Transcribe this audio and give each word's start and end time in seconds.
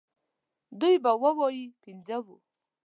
دوی 0.79 0.95
به 1.03 1.11
ووايي 1.23 1.65
پنځه 1.83 2.17
وو. 2.23 2.37